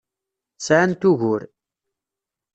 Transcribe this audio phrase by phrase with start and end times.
[0.65, 1.41] Sɛant ugur.